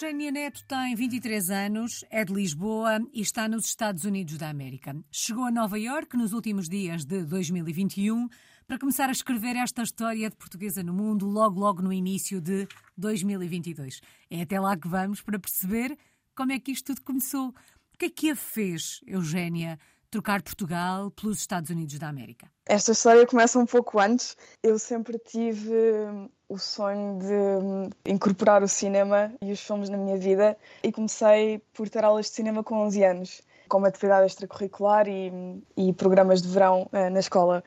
[0.00, 4.94] Eugénia Neto tem 23 anos, é de Lisboa e está nos Estados Unidos da América.
[5.10, 8.28] Chegou a Nova York nos últimos dias de 2021
[8.64, 12.68] para começar a escrever esta história de portuguesa no mundo logo logo no início de
[12.96, 14.00] 2022.
[14.30, 15.98] É até lá que vamos para perceber
[16.32, 17.48] como é que isto tudo começou.
[17.48, 19.80] O que é que a fez, Eugénia,
[20.10, 22.50] trocar Portugal pelos Estados Unidos da América?
[22.66, 24.36] Esta história começa um pouco antes.
[24.62, 29.96] Eu sempre tive hum, o sonho de hum, incorporar o cinema e os filmes na
[29.96, 35.06] minha vida e comecei por ter aulas de cinema com 11 anos, como atividade extracurricular
[35.08, 37.62] e, hum, e programas de verão uh, na escola.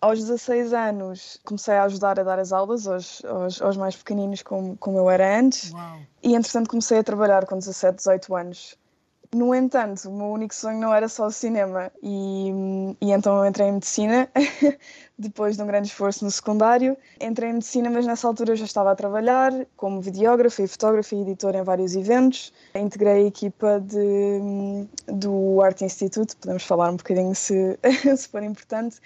[0.00, 4.42] Aos 16 anos comecei a ajudar a dar as aulas aos, aos, aos mais pequeninos,
[4.42, 5.98] como, como eu era antes, Uau.
[6.22, 8.79] e entretanto comecei a trabalhar com 17, 18 anos.
[9.32, 12.50] No entanto, o meu único sonho não era só o cinema e,
[13.00, 14.28] e então eu entrei em medicina
[15.16, 16.96] depois de um grande esforço no secundário.
[17.20, 21.20] Entrei em medicina, mas nessa altura já estava a trabalhar como videógrafa e fotógrafa e
[21.20, 22.52] editora em vários eventos.
[22.74, 27.78] Integrei a equipa de, do Art Institute, podemos falar um bocadinho se,
[28.16, 28.96] se for importante,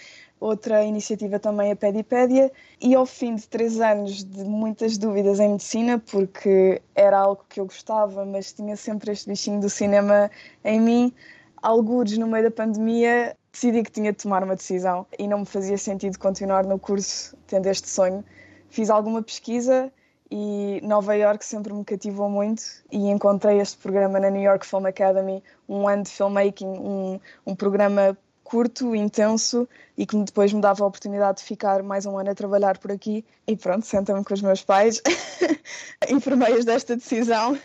[0.45, 5.53] outra iniciativa também a Pedipédia e ao fim de três anos de muitas dúvidas em
[5.53, 10.31] medicina, porque era algo que eu gostava, mas tinha sempre este bichinho do cinema
[10.62, 11.15] em mim,
[11.62, 15.47] algures no meio da pandemia decidi que tinha de tomar uma decisão e não me
[15.47, 18.22] fazia sentido continuar no curso tendo este sonho.
[18.69, 19.91] Fiz alguma pesquisa
[20.31, 24.84] e Nova York sempre me cativou muito e encontrei este programa na New York Film
[24.84, 30.84] Academy, um ano de filmmaking, um, um programa curto, intenso e que depois me dava
[30.84, 33.25] a oportunidade de ficar mais um ano a trabalhar por aqui.
[33.47, 35.03] E pronto, senta-me com os meus pais,
[36.09, 37.59] informei-os desta decisão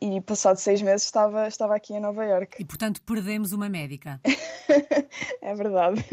[0.00, 2.60] e passado seis meses estava, estava aqui em Nova York.
[2.60, 4.20] E portanto perdemos uma médica.
[5.42, 6.04] é verdade.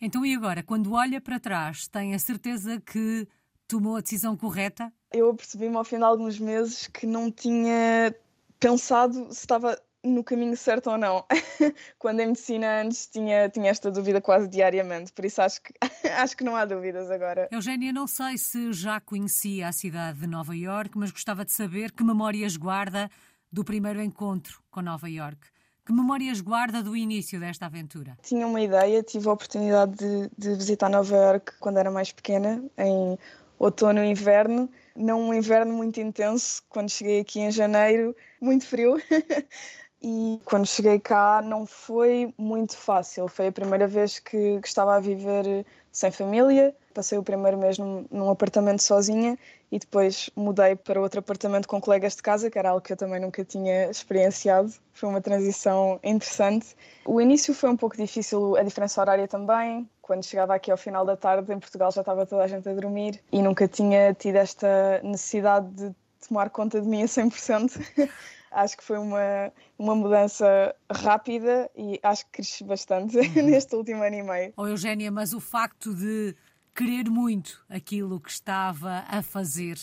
[0.00, 3.28] Então e agora, quando olha para trás, tem a certeza que
[3.68, 4.92] tomou a decisão correta?
[5.12, 8.14] Eu percebi-me ao fim de alguns meses que não tinha
[8.58, 11.24] pensado se estava no caminho certo ou não.
[11.98, 15.72] Quando em medicina antes tinha, tinha esta dúvida quase diariamente, por isso acho que,
[16.18, 17.48] acho que não há dúvidas agora.
[17.50, 21.92] Eugénia, não sei se já conhecia a cidade de Nova Iorque, mas gostava de saber
[21.92, 23.10] que memórias guarda
[23.52, 25.48] do primeiro encontro com Nova Iorque.
[25.84, 28.16] Que memórias guarda do início desta aventura?
[28.22, 32.62] Tinha uma ideia, tive a oportunidade de, de visitar Nova Iorque quando era mais pequena,
[32.78, 33.18] em
[33.58, 34.70] outono e inverno.
[34.94, 38.96] Não um inverno muito intenso, quando cheguei aqui em janeiro, muito frio.
[40.02, 43.28] e quando cheguei cá não foi muito fácil.
[43.28, 46.74] Foi a primeira vez que, que estava a viver sem família.
[46.94, 49.38] Passei o primeiro mês num, num, apartamento sozinha
[49.70, 52.96] e depois mudei para outro apartamento com colegas de casa, que era algo que eu
[52.96, 54.72] também nunca tinha experienciado.
[54.92, 56.74] Foi uma transição interessante.
[57.04, 59.88] O início foi um pouco difícil, a diferença horária também.
[60.02, 62.74] Quando chegava aqui ao final da tarde, em Portugal já estava toda a gente a
[62.74, 65.94] dormir e nunca tinha tido esta necessidade de
[66.26, 67.80] tomar conta de mim a 100%.
[68.50, 73.42] acho que foi uma, uma mudança rápida e acho que cresci bastante uhum.
[73.46, 74.52] neste último ano e meio.
[74.56, 76.34] Oh, Eugénia, mas o facto de
[76.74, 79.78] querer muito aquilo que estava a fazer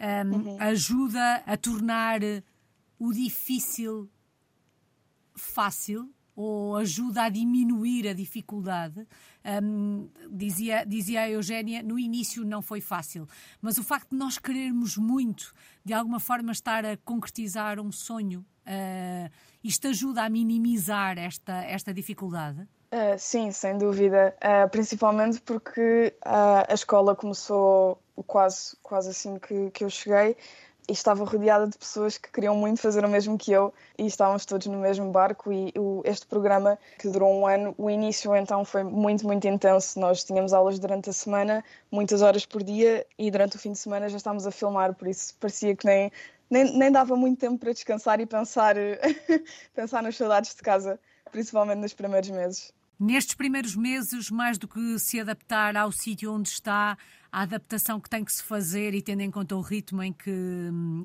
[0.00, 0.56] um, uhum.
[0.60, 2.20] ajuda a tornar
[2.98, 4.10] o difícil
[5.34, 9.06] fácil ou ajuda a diminuir a dificuldade.
[9.62, 13.26] Um, dizia, dizia a Eugénia, no início não foi fácil,
[13.62, 15.54] mas o facto de nós querermos muito,
[15.86, 19.30] de alguma forma, estar a concretizar um sonho, uh,
[19.62, 22.62] isto ajuda a minimizar esta, esta dificuldade?
[22.90, 24.34] Uh, sim, sem dúvida.
[24.42, 30.36] Uh, principalmente porque a escola começou quase, quase assim que, que eu cheguei
[30.88, 34.46] e estava rodeada de pessoas que queriam muito fazer o mesmo que eu e estávamos
[34.46, 38.64] todos no mesmo barco e o, este programa que durou um ano, o início então
[38.64, 39.98] foi muito, muito intenso.
[39.98, 43.78] Nós tínhamos aulas durante a semana, muitas horas por dia e durante o fim de
[43.78, 46.10] semana já estávamos a filmar, por isso parecia que nem,
[46.48, 48.76] nem, nem dava muito tempo para descansar e pensar,
[49.74, 51.00] pensar nas saudades de casa,
[51.30, 52.72] principalmente nos primeiros meses.
[52.98, 56.96] Nestes primeiros meses, mais do que se adaptar ao sítio onde está,
[57.36, 60.30] a adaptação que tem que se fazer e tendo em conta o ritmo em que,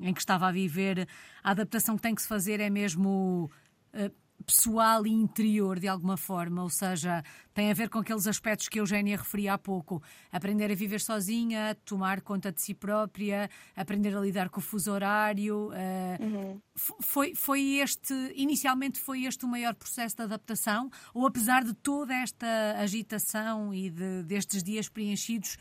[0.00, 1.06] em que estava a viver,
[1.44, 3.50] a adaptação que tem que se fazer é mesmo
[3.92, 4.10] uh,
[4.42, 8.78] pessoal e interior, de alguma forma, ou seja, tem a ver com aqueles aspectos que
[8.78, 10.02] a Eugénia referia há pouco.
[10.32, 14.90] Aprender a viver sozinha, tomar conta de si própria, aprender a lidar com o fuso
[14.90, 15.68] horário.
[15.68, 16.60] Uh, uhum.
[16.74, 20.88] foi, foi este, inicialmente foi este o maior processo de adaptação?
[21.12, 22.46] Ou apesar de toda esta
[22.78, 25.58] agitação e de, destes dias preenchidos,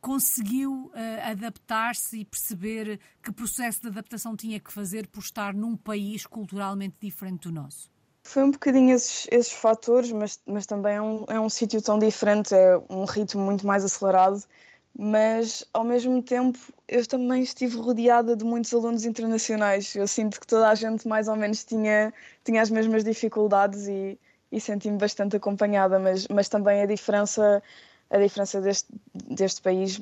[0.00, 5.76] conseguiu uh, adaptar-se e perceber que processo de adaptação tinha que fazer por estar num
[5.76, 7.90] país culturalmente diferente do nosso?
[8.22, 11.98] Foi um bocadinho esses, esses fatores, mas, mas também é um, é um sítio tão
[11.98, 14.42] diferente, é um ritmo muito mais acelerado.
[14.96, 16.58] mas ao mesmo tempo
[16.88, 19.94] eu também estive rodeada de muitos alunos internacionais.
[19.94, 22.12] Eu sinto que toda a gente mais ou menos tinha,
[22.44, 24.18] tinha as mesmas dificuldades e,
[24.50, 27.62] e senti-me bastante acompanhada, mas, mas também a diferença
[28.10, 29.98] a diferença deste, deste país,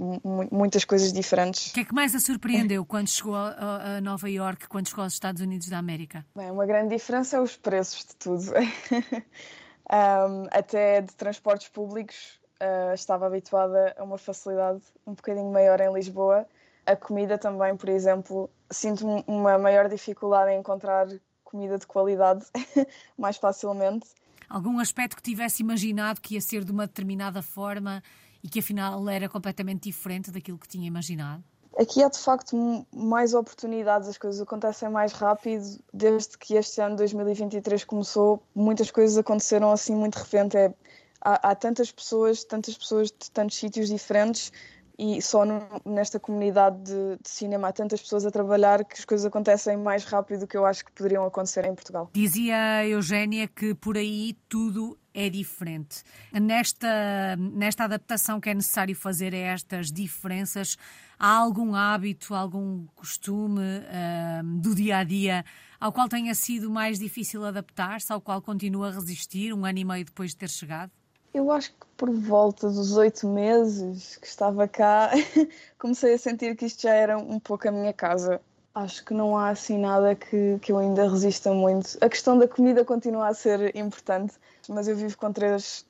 [0.50, 1.70] muitas coisas diferentes.
[1.70, 5.02] O que é que mais a surpreendeu quando chegou a, a Nova York, quando chegou
[5.04, 6.24] aos Estados Unidos da América?
[6.34, 8.52] Bem, uma grande diferença é os preços de tudo.
[9.90, 15.92] um, até de transportes públicos, uh, estava habituada a uma facilidade um bocadinho maior em
[15.92, 16.46] Lisboa.
[16.84, 21.08] A comida também, por exemplo, sinto uma maior dificuldade em encontrar
[21.42, 22.44] comida de qualidade
[23.18, 24.06] mais facilmente
[24.48, 28.02] algum aspecto que tivesse imaginado que ia ser de uma determinada forma
[28.42, 31.42] e que afinal era completamente diferente daquilo que tinha imaginado?
[31.78, 35.62] Aqui há de facto mais oportunidades, as coisas acontecem mais rápido.
[35.92, 40.56] Desde que este ano 2023 começou, muitas coisas aconteceram assim muito de repente.
[40.56, 40.72] É,
[41.20, 44.50] há, há tantas pessoas, tantas pessoas de tantos sítios diferentes
[44.98, 49.04] e só no, nesta comunidade de, de, cinema há tantas pessoas a trabalhar que as
[49.04, 52.10] coisas acontecem mais rápido do que eu acho que poderiam acontecer em Portugal.
[52.12, 56.02] Dizia a Eugénia que por aí tudo é diferente.
[56.32, 60.76] Nesta, nesta adaptação que é necessário fazer a estas diferenças,
[61.18, 65.44] há algum hábito, algum costume uh, do dia a dia
[65.78, 69.84] ao qual tenha sido mais difícil adaptar-se, ao qual continua a resistir um ano e
[69.84, 70.90] meio depois de ter chegado?
[71.36, 75.10] Eu acho que por volta dos oito meses que estava cá,
[75.78, 78.40] comecei a sentir que isto já era um pouco a minha casa.
[78.74, 81.98] Acho que não há assim nada que, que eu ainda resista muito.
[82.00, 84.32] A questão da comida continua a ser importante,
[84.66, 85.84] mas eu vivo com três,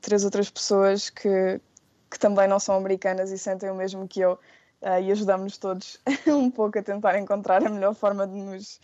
[0.00, 1.60] três outras pessoas que,
[2.08, 4.38] que também não são americanas e sentem o mesmo que eu.
[4.80, 5.98] Uh, e ajudamos-nos todos
[6.28, 8.80] um pouco a tentar encontrar a melhor forma de nos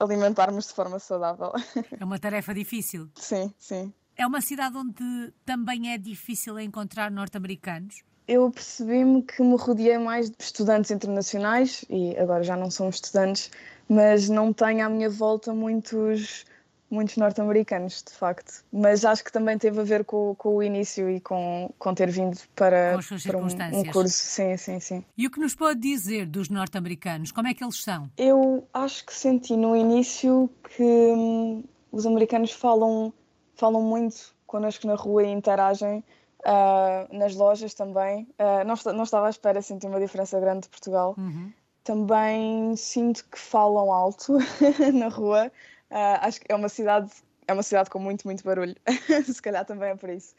[0.00, 1.52] alimentarmos de forma saudável.
[2.00, 3.08] É uma tarefa difícil.
[3.14, 3.94] Sim, sim.
[4.16, 8.02] É uma cidade onde também é difícil encontrar norte-americanos?
[8.26, 13.50] Eu percebi-me que me rodeei mais de estudantes internacionais e agora já não são estudantes,
[13.88, 16.44] mas não tenho à minha volta muitos
[16.90, 18.64] muitos norte-americanos, de facto.
[18.72, 22.10] Mas acho que também teve a ver com, com o início e com, com ter
[22.10, 24.14] vindo para, para um, um, curso.
[24.14, 25.04] Sim, sim, sim.
[25.16, 27.32] E o que nos pode dizer dos norte-americanos?
[27.32, 28.08] Como é que eles são?
[28.16, 33.12] Eu acho que senti no início que hum, os americanos falam
[33.56, 36.04] falam muito connosco na rua e interagem.
[36.40, 38.28] Uh, nas lojas também.
[38.38, 41.14] Uh, não, não, estava à espera, senti uma diferença grande de Portugal.
[41.18, 41.52] Uhum.
[41.82, 44.38] Também sinto que falam alto
[44.94, 45.50] na rua.
[45.90, 47.10] Uh, acho que é uma cidade
[47.48, 48.74] é uma cidade com muito, muito barulho.
[49.24, 50.34] Se calhar também é por isso.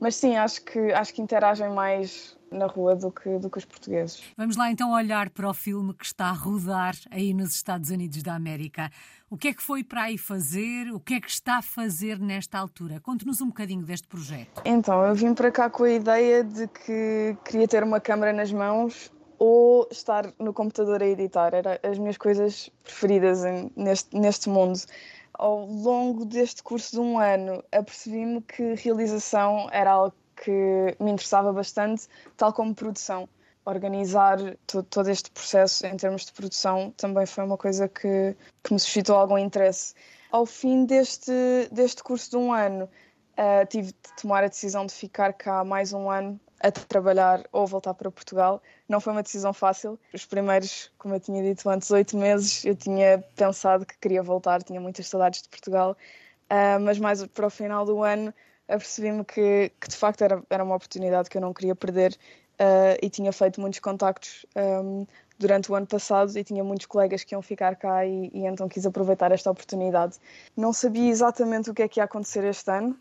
[0.00, 3.64] Mas sim, acho que, acho que interagem mais na rua do que, do que os
[3.64, 4.22] portugueses.
[4.36, 8.22] Vamos lá então olhar para o filme que está a rodar aí nos Estados Unidos
[8.22, 8.90] da América.
[9.28, 10.90] O que é que foi para aí fazer?
[10.92, 12.98] O que é que está a fazer nesta altura?
[13.00, 14.62] Conte-nos um bocadinho deste projeto.
[14.64, 18.50] Então, eu vim para cá com a ideia de que queria ter uma câmera nas
[18.50, 21.54] mãos ou estar no computador a editar.
[21.54, 23.42] Eram as minhas coisas preferidas
[23.76, 24.80] neste, neste mundo
[25.40, 31.50] ao longo deste curso de um ano, apercebi-me que realização era algo que me interessava
[31.50, 32.06] bastante,
[32.36, 33.26] tal como produção.
[33.64, 38.78] Organizar todo este processo em termos de produção também foi uma coisa que, que me
[38.78, 39.94] suscitou algum interesse.
[40.30, 41.32] Ao fim deste,
[41.72, 45.94] deste curso de um ano, uh, tive de tomar a decisão de ficar cá mais
[45.94, 48.62] um ano a trabalhar ou voltar para Portugal.
[48.88, 49.98] Não foi uma decisão fácil.
[50.12, 54.62] Os primeiros, como eu tinha dito antes, oito meses, eu tinha pensado que queria voltar,
[54.62, 55.96] tinha muitas saudades de Portugal,
[56.50, 58.32] uh, mas mais para o final do ano
[58.68, 62.96] apercebi-me que, que, de facto era, era uma oportunidade que eu não queria perder uh,
[63.02, 65.06] e tinha feito muitos contactos um,
[65.38, 68.68] durante o ano passado e tinha muitos colegas que iam ficar cá e, e então
[68.68, 70.18] quis aproveitar esta oportunidade.
[70.56, 72.96] Não sabia exatamente o que é que ia acontecer este ano,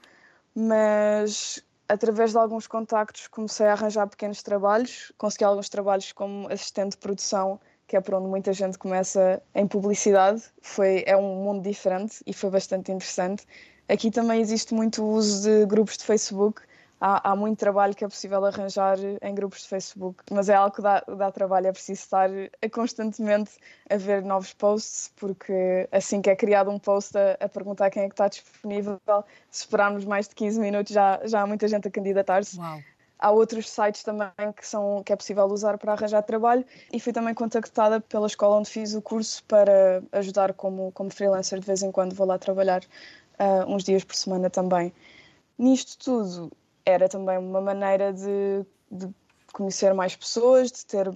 [0.56, 6.92] mas através de alguns contactos comecei a arranjar pequenos trabalhos, consegui alguns trabalhos como assistente
[6.92, 10.44] de produção, que é por onde muita gente começa em publicidade.
[10.62, 13.46] Foi é um mundo diferente e foi bastante interessante.
[13.88, 16.62] Aqui também existe muito uso de grupos de Facebook
[17.00, 20.76] há, há, muito trabalho que é possível arranjar em grupos de Facebook, mas é algo
[20.76, 22.30] que dá, dá trabalho, é preciso estar
[22.72, 23.52] constantemente
[23.90, 28.04] a ver novos posts, porque assim que é criado um post a, a perguntar quem
[28.04, 29.00] é que está disponível,
[29.50, 32.60] se esperarmos mais de 15 minutos já, já há muita gente a candidatar-se.
[33.22, 37.12] Há outros sites também que, são, que é possível usar para arranjar trabalho e fui
[37.12, 41.84] também contactada pela escola onde fiz o curso para ajudar como, como freelancer de vez
[41.84, 42.82] em quando, vou lá trabalhar
[43.38, 44.94] uh, uns dias por semana também.
[45.58, 46.52] Nisto tudo,
[46.90, 49.10] era também uma maneira de, de
[49.54, 51.14] conhecer mais pessoas, de ter uh,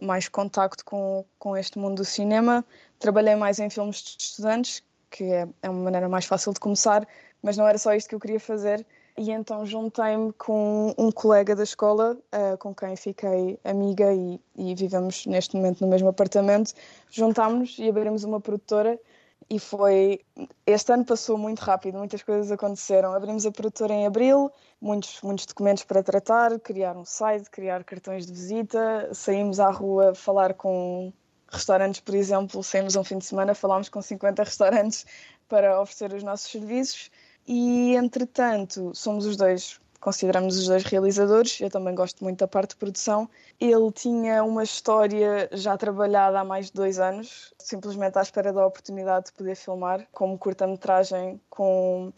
[0.00, 2.64] mais contacto com, com este mundo do cinema.
[2.98, 7.06] Trabalhei mais em filmes de estudantes, que é, é uma maneira mais fácil de começar,
[7.42, 8.84] mas não era só isto que eu queria fazer.
[9.16, 14.74] e então juntei-me com um colega da escola, uh, com quem fiquei amiga e, e,
[14.74, 16.72] vivemos neste momento no mesmo apartamento.
[17.10, 18.98] Juntámos-nos e abrimos uma produtora
[19.48, 20.20] e foi.
[20.66, 23.12] Este ano passou muito rápido, muitas coisas aconteceram.
[23.12, 24.50] Abrimos a produtora em abril,
[24.80, 30.14] muitos, muitos documentos para tratar, criar um site, criar cartões de visita, saímos à rua
[30.14, 31.12] falar com
[31.48, 35.06] restaurantes, por exemplo, saímos um fim de semana, falámos com 50 restaurantes
[35.48, 37.10] para oferecer os nossos serviços
[37.46, 42.70] e entretanto somos os dois consideramos os dois realizadores, eu também gosto muito da parte
[42.70, 43.28] de produção.
[43.58, 48.64] Ele tinha uma história já trabalhada há mais de dois anos, simplesmente à espera da
[48.64, 52.12] oportunidade de poder filmar, como curta-metragem, com,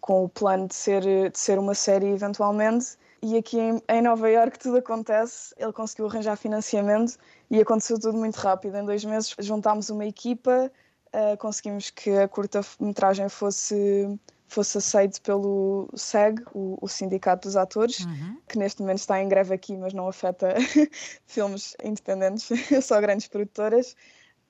[0.00, 2.96] com o plano de ser, de ser uma série eventualmente.
[3.20, 7.18] E aqui em, em Nova York tudo acontece, ele conseguiu arranjar financiamento
[7.50, 8.74] e aconteceu tudo muito rápido.
[8.78, 10.72] Em dois meses juntámos uma equipa,
[11.12, 14.18] uh, conseguimos que a curta-metragem fosse
[14.54, 18.38] fosse aceito pelo SEG, o, o Sindicato dos Atores, uhum.
[18.48, 20.54] que neste momento está em greve aqui, mas não afeta
[21.26, 22.48] filmes independentes,
[22.84, 23.96] só grandes produtoras.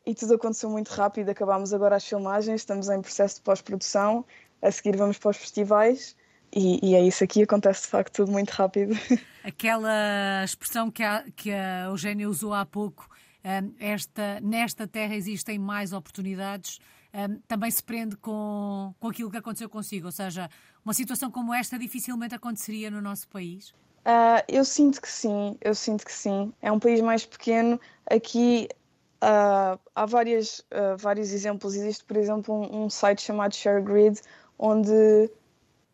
[0.07, 1.31] E tudo aconteceu muito rápido.
[1.31, 4.25] Acabámos agora as filmagens, estamos em processo de pós-produção.
[4.61, 6.15] A seguir vamos para os festivais.
[6.55, 8.95] E, e, é isso aqui, acontece de facto tudo muito rápido.
[9.43, 13.09] Aquela expressão que a, que a Eugénia usou há pouco,
[13.79, 16.79] esta, nesta terra existem mais oportunidades
[17.14, 20.06] um, também se prende com, com aquilo que aconteceu consigo?
[20.06, 20.50] Ou seja,
[20.85, 23.71] uma situação como esta dificilmente aconteceria no nosso país?
[24.04, 26.52] Uh, eu sinto que sim, eu sinto que sim.
[26.61, 27.80] É um país mais pequeno.
[28.11, 28.68] Aqui
[29.23, 31.75] uh, há várias, uh, vários exemplos.
[31.75, 34.21] Existe, por exemplo, um, um site chamado ShareGrid,
[34.59, 35.30] onde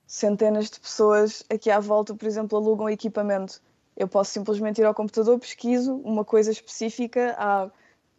[0.07, 3.63] centenas de pessoas aqui à volta, por exemplo, alugam equipamento.
[3.97, 7.37] Eu posso simplesmente ir ao computador, pesquiso uma coisa específica.
[7.39, 7.71] Há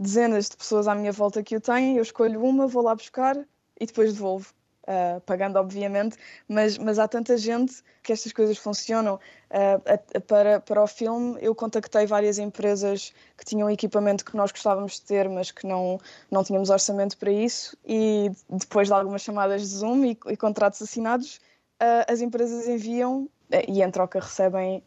[0.02, 3.38] dezenas de pessoas à minha volta que o têm, eu escolho uma, vou lá buscar
[3.80, 4.52] e depois devolvo.
[4.82, 6.18] Uh, pagando, obviamente,
[6.50, 9.20] mas, mas há tanta gente que estas coisas funcionam.
[9.52, 14.94] Uh, para, para o filme, eu contactei várias empresas que tinham equipamento que nós gostávamos
[14.94, 16.00] de ter, mas que não,
[16.32, 20.82] não tínhamos orçamento para isso, e depois de algumas chamadas de Zoom e, e contratos
[20.82, 21.36] assinados,
[21.80, 23.30] uh, as empresas enviam
[23.68, 24.82] e em troca recebem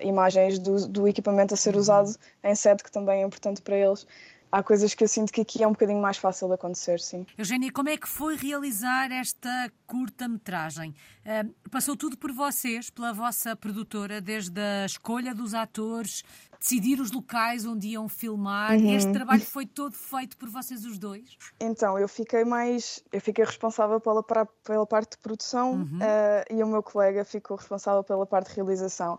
[0.00, 4.06] imagens do, do equipamento a ser usado em sede, que também é importante para eles
[4.54, 7.26] há coisas que eu sinto que aqui é um bocadinho mais fácil de acontecer, sim.
[7.36, 10.94] Eugénia, como é que foi realizar esta curta-metragem?
[11.26, 16.22] Uh, passou tudo por vocês, pela vossa produtora, desde a escolha dos atores,
[16.60, 18.76] decidir os locais onde iam filmar.
[18.76, 18.94] Uhum.
[18.94, 21.36] Este trabalho foi todo feito por vocês os dois?
[21.58, 23.02] Então, eu fiquei mais.
[23.12, 25.98] Eu fiquei responsável pela, pela parte de produção uhum.
[25.98, 29.18] uh, e o meu colega ficou responsável pela parte de realização.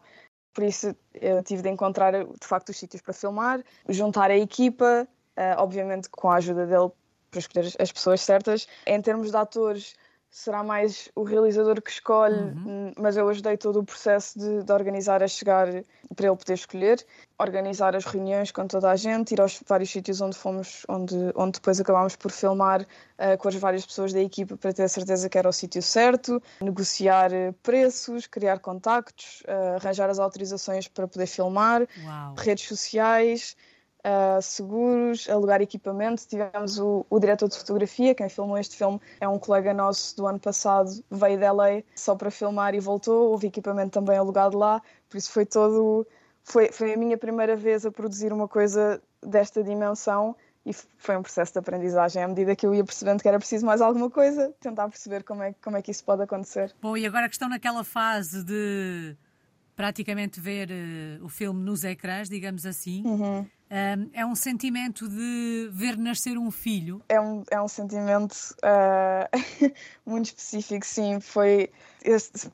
[0.54, 5.06] Por isso, eu tive de encontrar de facto os sítios para filmar, juntar a equipa,
[5.38, 6.92] uh, obviamente com a ajuda dele
[7.30, 8.68] para escolher as pessoas certas.
[8.86, 9.96] Em termos de atores,
[10.36, 12.92] será mais o realizador que escolhe, uhum.
[12.98, 15.68] mas eu ajudei todo o processo de, de, organizar a chegar
[16.14, 17.06] para ele poder escolher,
[17.40, 21.54] organizar as reuniões com toda a gente, ir aos vários sítios onde fomos, onde, onde
[21.54, 25.30] depois acabámos por filmar uh, com as várias pessoas da equipa para ter a certeza
[25.30, 27.32] que era o sítio certo, negociar
[27.64, 32.36] preços, criar contactos, uh, arranjar as autorizações para poder filmar, Uau.
[32.38, 33.56] redes sociais
[34.06, 36.28] uh, seguros, alugar equipamento.
[36.28, 40.28] Tivemos o, o, diretor de fotografia, quem filmou este filme é um colega nosso do
[40.28, 43.32] ano passado, veio da LA só para filmar e voltou.
[43.32, 46.08] Houve equipamento também alugado lá, por isso foi todo.
[46.44, 51.24] Foi, foi a minha primeira vez a produzir uma coisa desta dimensão e foi um
[51.24, 52.22] processo de aprendizagem.
[52.22, 55.42] À medida que eu ia percebendo que era preciso mais alguma coisa, tentar perceber como
[55.42, 56.72] é, como é que isso pode acontecer.
[56.80, 59.18] Bom, e agora que estão naquela fase de
[59.76, 65.98] praticamente ver uh, o filme nos ecrãs, digamos assim, uhum é um sentimento de ver
[65.98, 67.02] nascer um filho?
[67.10, 69.72] É um, é um sentimento uh,
[70.06, 71.20] muito específico, sim.
[71.20, 71.72] Foi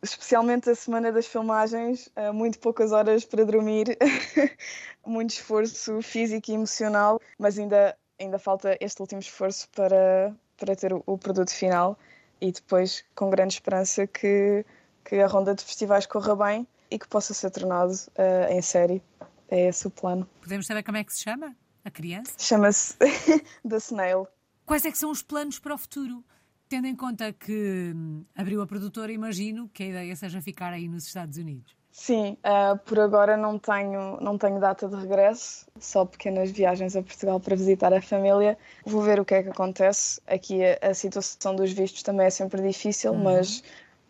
[0.01, 3.98] especialmente a semana das filmagens, uh, muito poucas horas para dormir,
[5.06, 10.94] muito esforço físico e emocional, mas ainda, ainda falta este último esforço para, para ter
[10.94, 11.98] o, o produto final
[12.39, 14.65] e depois com grande esperança que,
[15.03, 19.03] que a ronda de festivais corra bem e que possa ser tornado uh, em série.
[19.51, 20.27] É esse o plano.
[20.41, 22.34] Podemos saber como é que se chama a criança?
[22.38, 22.98] Chama-se
[23.67, 24.27] The Snail.
[24.65, 26.24] Quais é que são os planos para o futuro?
[26.70, 30.88] Tendo em conta que hum, abriu a produtora, imagino que a ideia seja ficar aí
[30.88, 31.75] nos Estados Unidos.
[31.91, 37.03] Sim, uh, por agora não tenho, não tenho data de regresso, só pequenas viagens a
[37.03, 38.58] Portugal para visitar a família.
[38.86, 40.22] Vou ver o que é que acontece.
[40.25, 43.24] Aqui a, a situação dos vistos também é sempre difícil, uhum.
[43.24, 43.62] mas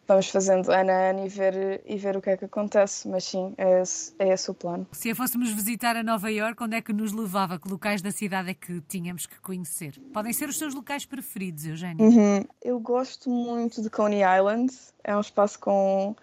[0.08, 3.24] vamos fazendo ano a ano e ver, e ver o que é que acontece, mas
[3.24, 4.88] sim, é esse, é esse o plano.
[4.92, 7.60] Se a fôssemos visitar a Nova York, onde é que nos levava?
[7.60, 10.00] Que locais da cidade é que tínhamos que conhecer?
[10.14, 12.06] Podem ser os seus locais preferidos, Eugênio?
[12.06, 12.44] Uhum.
[12.62, 16.16] Eu gosto muito de Coney Island, é um espaço com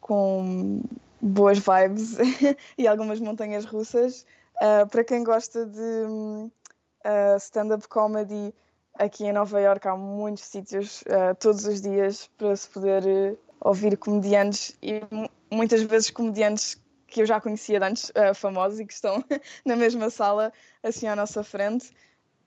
[0.00, 0.82] com
[1.20, 2.16] boas vibes
[2.76, 4.26] e algumas montanhas russas.
[4.56, 8.52] Uh, para quem gosta de uh, stand-up comedy,
[9.00, 13.96] aqui em Nova York há muitos sítios uh, todos os dias para se poder ouvir
[13.96, 15.00] comediantes e
[15.50, 19.24] muitas vezes comediantes que eu já conhecia de antes, famosos e que estão
[19.66, 20.52] na mesma sala,
[20.82, 21.90] assim à nossa frente.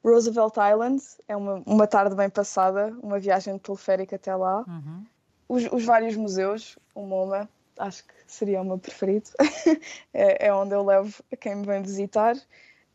[0.04, 4.64] Roosevelt Island é uma, uma tarde bem passada, uma viagem teleférica até lá.
[4.68, 5.06] Uhum.
[5.50, 9.30] Os, os, vários museus, o MoMA, acho que seria o meu preferido.
[10.14, 12.36] é, é, onde eu levo a quem me vem visitar.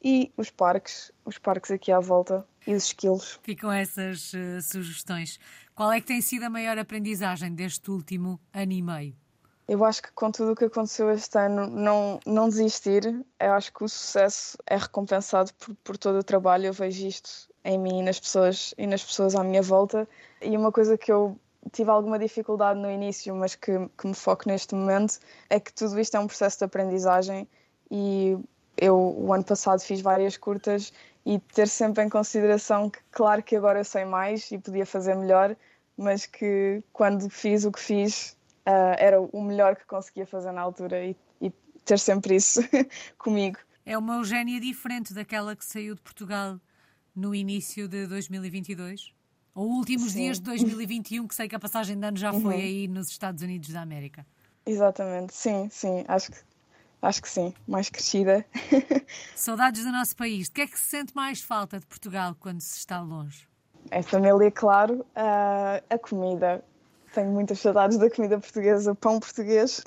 [0.02, 3.40] E os parques, os parques aqui à volta e os esquilos.
[3.42, 5.40] Ficam essas uh, sugestões.
[5.74, 9.16] Qual é que tem sido a maior aprendizagem deste último ano e meio?
[9.66, 13.24] Eu acho que com tudo o que aconteceu este ano, não, não desistir.
[13.40, 16.66] Eu acho que o sucesso é recompensado por, por todo o trabalho.
[16.66, 17.30] Eu vejo isto
[17.64, 20.06] em mim e nas pessoas e nas pessoas à minha volta.
[20.42, 21.38] E uma coisa que eu
[21.72, 25.98] tive alguma dificuldade no início, mas que, que me foco neste momento, é que tudo
[25.98, 27.48] isto é um processo de aprendizagem
[27.90, 28.36] e
[28.76, 30.92] eu o ano passado fiz várias curtas
[31.28, 35.14] e ter sempre em consideração que claro que agora eu sei mais e podia fazer
[35.14, 35.54] melhor,
[35.94, 38.34] mas que quando fiz o que fiz
[38.66, 41.52] uh, era o melhor que conseguia fazer na altura e, e
[41.84, 42.62] ter sempre isso
[43.18, 43.58] comigo.
[43.84, 46.58] É uma Eugénia diferente daquela que saiu de Portugal
[47.14, 49.12] no início de 2022?
[49.54, 50.22] Ou últimos Sim.
[50.22, 52.50] dias de 2021, que sei que a passagem de ano já foi uhum.
[52.50, 54.26] aí nos Estados Unidos da América.
[54.64, 56.38] Exatamente, sim, sim, acho que,
[57.02, 58.44] acho que sim, mais crescida.
[59.34, 60.46] Saudades do nosso país.
[60.46, 63.48] De que é que se sente mais falta de Portugal quando se está longe?
[63.90, 66.62] É família, claro, uh, a comida.
[67.14, 69.82] Tenho muitas saudades da comida portuguesa, pão português,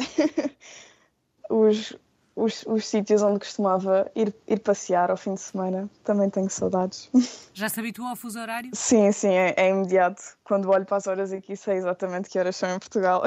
[1.50, 1.96] os,
[2.36, 5.90] os, os sítios onde costumava ir, ir passear ao fim de semana.
[6.04, 7.10] Também tenho saudades.
[7.54, 8.72] Já se habituou ao fuso horário?
[8.74, 10.22] Sim, sim, é, é imediato.
[10.44, 13.24] Quando olho para as horas aqui, sei exatamente que horas são em Portugal.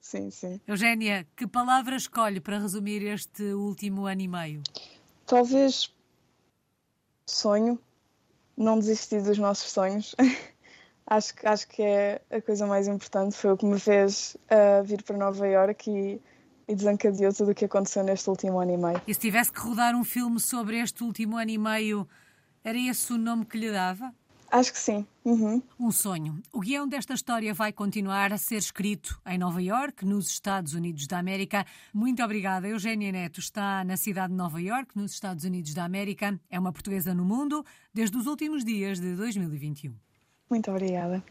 [0.00, 0.60] Sim, sim.
[0.66, 4.62] Eugénia, que palavra escolhe para resumir este último ano e meio?
[5.26, 5.92] Talvez
[7.26, 7.78] sonho.
[8.56, 10.14] Não desistir dos nossos sonhos.
[11.06, 13.36] acho, acho que é a coisa mais importante.
[13.36, 16.20] Foi o que me fez uh, vir para Nova Iorque e
[16.70, 19.02] e desencadeou tudo o que aconteceu neste último ano e meio.
[19.04, 22.08] E se tivesse que rodar um filme sobre este último ano e meio,
[22.62, 24.14] era esse o nome que lhe dava?
[24.50, 25.06] Acho que sim.
[25.24, 25.62] Uhum.
[25.78, 26.42] Um sonho.
[26.52, 31.06] O guião desta história vai continuar a ser escrito em Nova York, nos Estados Unidos
[31.06, 31.64] da América.
[31.94, 32.66] Muito obrigada.
[32.66, 36.38] Eugénia Neto está na cidade de Nova York, nos Estados Unidos da América.
[36.50, 39.94] É uma portuguesa no mundo desde os últimos dias de 2021.
[40.50, 41.22] Muito obrigada.